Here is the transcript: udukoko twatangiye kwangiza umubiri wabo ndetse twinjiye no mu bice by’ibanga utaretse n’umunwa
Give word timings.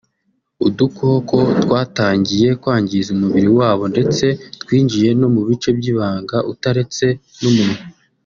udukoko 0.67 1.37
twatangiye 1.63 2.47
kwangiza 2.61 3.09
umubiri 3.15 3.49
wabo 3.59 3.83
ndetse 3.93 4.25
twinjiye 4.61 5.09
no 5.19 5.27
mu 5.33 5.41
bice 5.47 5.69
by’ibanga 5.77 6.37
utaretse 6.53 7.05
n’umunwa 7.41 7.79